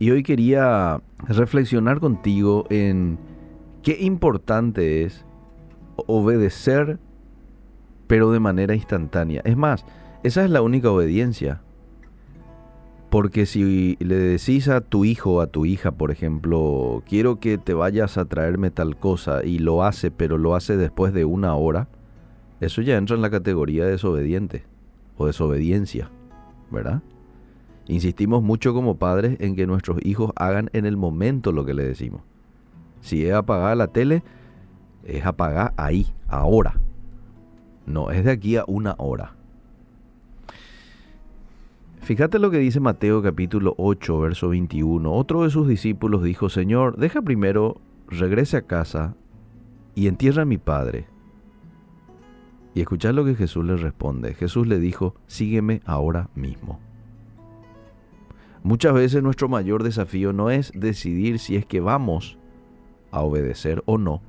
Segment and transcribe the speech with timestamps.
[0.00, 3.18] Y hoy quería reflexionar contigo en
[3.82, 5.26] qué importante es
[6.06, 6.98] obedecer,
[8.06, 9.42] pero de manera instantánea.
[9.44, 9.84] Es más,
[10.22, 11.60] esa es la única obediencia.
[13.10, 17.58] Porque si le decís a tu hijo o a tu hija, por ejemplo, quiero que
[17.58, 21.54] te vayas a traerme tal cosa y lo hace, pero lo hace después de una
[21.56, 21.88] hora,
[22.62, 24.64] eso ya entra en la categoría de desobediente
[25.18, 26.10] o desobediencia,
[26.70, 27.02] ¿verdad?
[27.90, 31.82] Insistimos mucho como padres en que nuestros hijos hagan en el momento lo que le
[31.82, 32.22] decimos.
[33.00, 34.22] Si es apagar la tele,
[35.02, 36.80] es apagar ahí, ahora.
[37.86, 39.34] No, es de aquí a una hora.
[42.00, 45.12] Fíjate lo que dice Mateo capítulo 8, verso 21.
[45.12, 49.16] Otro de sus discípulos dijo, Señor, deja primero, regrese a casa
[49.96, 51.08] y entierra a mi padre.
[52.72, 54.34] Y escuchad lo que Jesús le responde.
[54.34, 56.78] Jesús le dijo, sígueme ahora mismo.
[58.62, 62.38] Muchas veces nuestro mayor desafío no es decidir si es que vamos
[63.10, 64.20] a obedecer o no,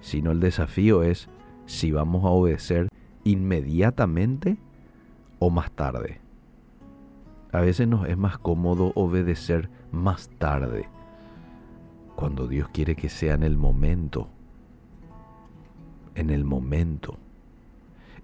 [0.00, 1.28] sino el desafío es
[1.66, 2.88] si vamos a obedecer
[3.24, 4.56] inmediatamente
[5.38, 6.20] o más tarde.
[7.52, 10.88] A veces nos es más cómodo obedecer más tarde,
[12.16, 14.28] cuando Dios quiere que sea en el momento.
[16.14, 17.18] En el momento.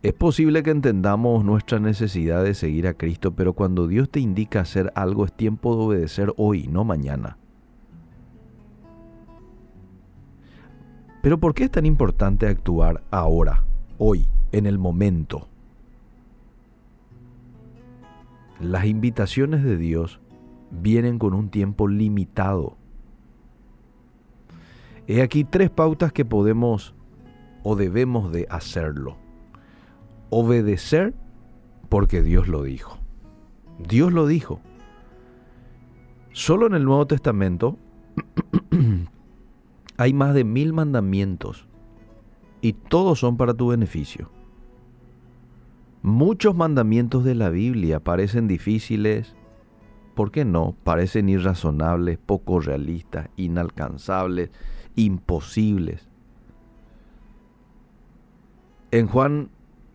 [0.00, 4.60] Es posible que entendamos nuestra necesidad de seguir a Cristo, pero cuando Dios te indica
[4.60, 7.36] hacer algo es tiempo de obedecer hoy, no mañana.
[11.20, 13.64] Pero ¿por qué es tan importante actuar ahora,
[13.98, 15.48] hoy, en el momento?
[18.60, 20.20] Las invitaciones de Dios
[20.70, 22.76] vienen con un tiempo limitado.
[25.08, 26.94] He aquí tres pautas que podemos
[27.64, 29.16] o debemos de hacerlo.
[30.30, 31.14] Obedecer
[31.88, 32.98] porque Dios lo dijo.
[33.78, 34.60] Dios lo dijo.
[36.32, 37.78] Solo en el Nuevo Testamento
[39.96, 41.66] hay más de mil mandamientos
[42.60, 44.30] y todos son para tu beneficio.
[46.02, 49.34] Muchos mandamientos de la Biblia parecen difíciles,
[50.14, 50.76] ¿por qué no?
[50.84, 54.50] Parecen irrazonables, poco realistas, inalcanzables,
[54.94, 56.08] imposibles.
[58.90, 59.50] En Juan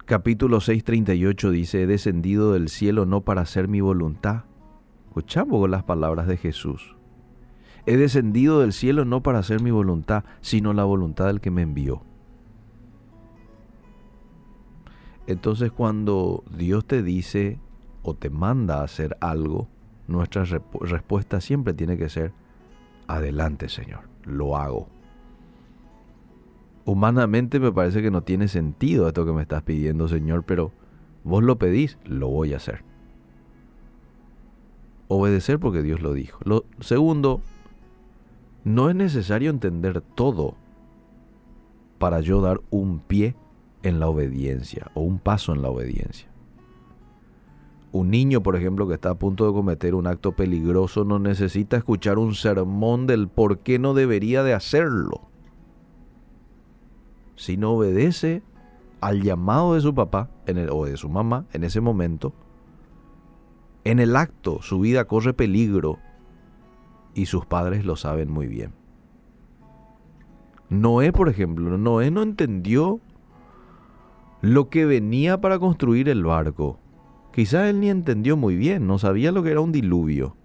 [0.06, 4.44] capítulo 6:38 dice, he descendido del cielo no para hacer mi voluntad.
[5.08, 6.96] Escuchamos las palabras de Jesús.
[7.86, 11.62] He descendido del cielo no para hacer mi voluntad, sino la voluntad del que me
[11.62, 12.02] envió.
[15.28, 17.59] Entonces cuando Dios te dice
[18.02, 19.69] o te manda a hacer algo,
[20.08, 20.44] nuestra
[20.81, 22.34] respuesta siempre tiene que ser,
[23.08, 24.90] adelante Señor, lo hago.
[26.85, 30.71] Humanamente me parece que no tiene sentido esto que me estás pidiendo Señor, pero
[31.23, 32.83] vos lo pedís, lo voy a hacer.
[35.07, 36.39] Obedecer porque Dios lo dijo.
[36.44, 37.41] Lo segundo,
[38.63, 40.55] no es necesario entender todo
[41.99, 43.35] para yo dar un pie
[43.83, 46.27] en la obediencia o un paso en la obediencia.
[47.91, 51.77] Un niño, por ejemplo, que está a punto de cometer un acto peligroso no necesita
[51.77, 55.32] escuchar un sermón del por qué no debería de hacerlo.
[57.35, 58.44] Si no obedece
[59.01, 60.29] al llamado de su papá
[60.71, 62.33] o de su mamá en ese momento,
[63.83, 65.99] en el acto su vida corre peligro
[67.13, 68.73] y sus padres lo saben muy bien.
[70.69, 72.99] Noé, por ejemplo, Noé no entendió
[74.41, 76.79] lo que venía para construir el barco.
[77.31, 80.35] Quizás él ni entendió muy bien, no sabía lo que era un diluvio.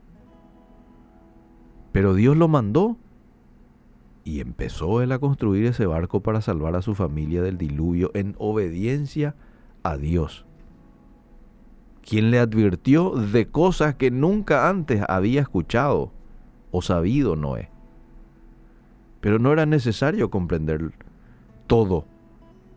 [1.92, 2.96] Pero Dios lo mandó
[4.28, 8.36] y empezó él a construir ese barco para salvar a su familia del diluvio en
[8.38, 9.34] obediencia
[9.82, 10.44] a Dios,
[12.02, 16.12] quien le advirtió de cosas que nunca antes había escuchado
[16.70, 17.70] o sabido Noé.
[19.22, 20.92] Pero no era necesario comprender
[21.66, 22.04] todo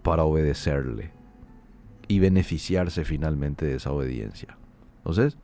[0.04, 1.12] para obedecerle
[2.08, 4.58] y beneficiarse finalmente de esa obediencia.
[5.00, 5.38] Entonces,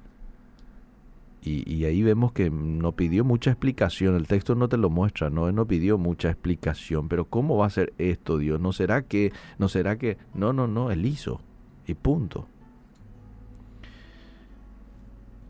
[1.47, 5.51] y, ahí vemos que no pidió mucha explicación, el texto no te lo muestra, no,
[5.51, 8.59] no pidió mucha explicación, pero ¿cómo va a ser esto, Dios?
[8.59, 11.41] ¿No será que, no será que, no, no, no, él hizo,
[11.87, 12.47] y punto.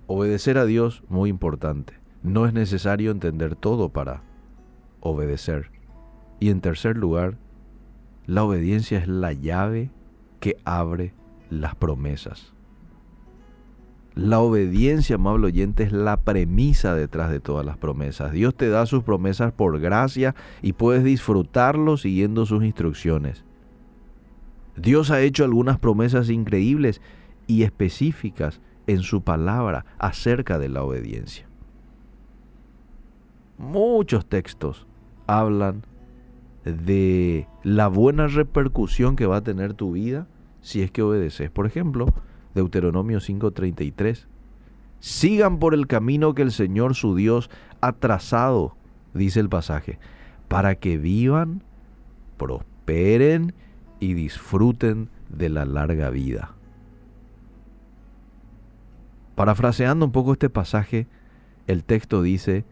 [0.05, 1.93] Obedecer a Dios, muy importante.
[2.23, 4.23] No es necesario entender todo para
[5.01, 5.71] obedecer.
[6.39, 7.37] Y en tercer lugar,
[8.25, 9.91] la obediencia es la llave
[10.39, 11.13] que abre
[11.49, 12.53] las promesas.
[14.17, 18.31] La obediencia, amable oyente, es la premisa detrás de todas las promesas.
[18.31, 20.33] Dios te da sus promesas por gracia
[20.63, 23.45] y puedes disfrutarlo siguiendo sus instrucciones.
[24.75, 26.99] Dios ha hecho algunas promesas increíbles
[27.45, 31.47] y específicas en su palabra acerca de la obediencia.
[33.59, 34.87] muchos textos
[35.27, 35.83] hablan
[36.63, 40.27] de la buena repercusión que va a tener tu vida
[40.61, 41.51] si es que obedeces.
[41.51, 42.07] Por ejemplo,
[42.57, 44.27] Deuteronomio 5:33.
[44.99, 47.51] Sigan por el camino que el Señor su Dios
[47.81, 48.75] ha trazado,
[49.13, 49.99] dice el pasaje,
[50.47, 51.61] para que vivan,
[52.37, 53.53] prosperen
[53.99, 56.55] y disfruten de la larga vida.
[59.35, 61.05] Parafraseando un poco este pasaje,
[61.67, 62.65] el texto dice,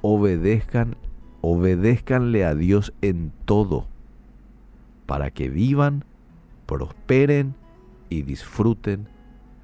[0.00, 0.96] obedezcan,
[1.40, 3.88] obedézcanle a Dios en todo,
[5.06, 6.04] para que vivan,
[6.66, 7.56] prosperen
[8.10, 9.08] y disfruten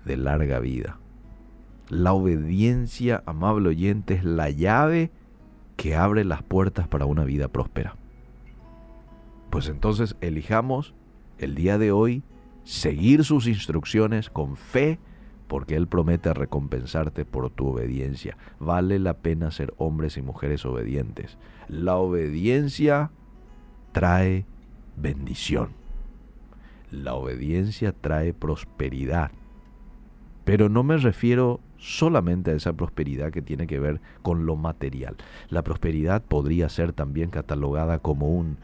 [0.05, 0.99] de larga vida.
[1.88, 5.11] La obediencia, amable oyente, es la llave
[5.76, 7.97] que abre las puertas para una vida próspera.
[9.50, 10.94] Pues entonces elijamos
[11.38, 12.23] el día de hoy
[12.64, 15.00] seguir sus instrucciones con fe,
[15.49, 18.37] porque Él promete recompensarte por tu obediencia.
[18.61, 21.38] Vale la pena ser hombres y mujeres obedientes.
[21.67, 23.11] La obediencia
[23.91, 24.47] trae
[24.97, 25.70] bendición.
[26.93, 29.32] La obediencia trae prosperidad.
[30.50, 35.17] Pero no me refiero solamente a esa prosperidad que tiene que ver con lo material.
[35.49, 38.56] La prosperidad podría ser también catalogada como un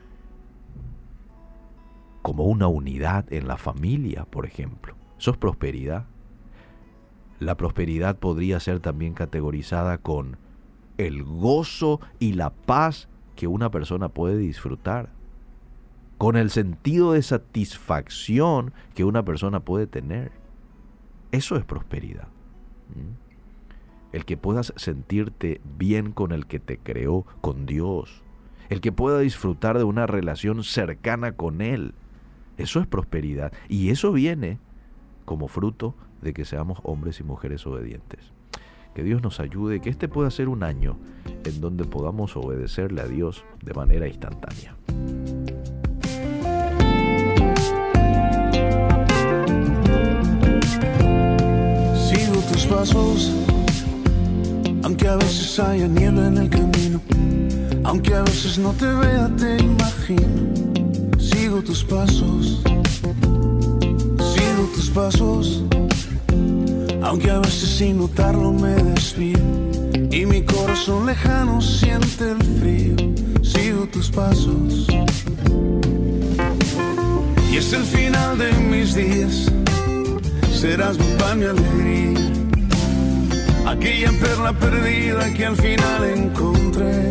[2.22, 4.96] como una unidad en la familia, por ejemplo.
[5.16, 6.06] Eso es prosperidad.
[7.38, 10.38] La prosperidad podría ser también categorizada con
[10.98, 15.10] el gozo y la paz que una persona puede disfrutar,
[16.18, 20.45] con el sentido de satisfacción que una persona puede tener.
[21.36, 22.28] Eso es prosperidad.
[24.12, 28.22] El que puedas sentirte bien con el que te creó, con Dios.
[28.70, 31.92] El que pueda disfrutar de una relación cercana con Él.
[32.56, 33.52] Eso es prosperidad.
[33.68, 34.58] Y eso viene
[35.26, 38.32] como fruto de que seamos hombres y mujeres obedientes.
[38.94, 40.96] Que Dios nos ayude, que este pueda ser un año
[41.44, 44.74] en donde podamos obedecerle a Dios de manera instantánea.
[52.86, 53.32] Pasos,
[54.82, 57.00] aunque a veces haya niebla en el camino,
[57.84, 60.54] aunque a veces no te vea, te imagino.
[61.18, 62.62] Sigo tus pasos,
[64.18, 65.62] sigo tus pasos
[67.02, 69.38] aunque a veces sin notarlo me desvío
[70.10, 72.96] y mi corazón lejano siente el frío,
[73.42, 74.88] sigo tus pasos.
[77.52, 79.52] Y es el final de mis días,
[80.52, 82.35] serás mi pan, mi alegría.
[83.86, 87.08] Aquella perla perdida que al final encontré.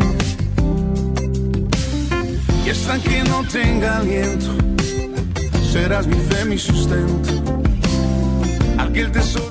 [2.66, 4.52] Y hasta que no tenga aliento,
[5.72, 7.32] serás mi fe, mi sustento.
[8.78, 9.46] Aquel tesoro.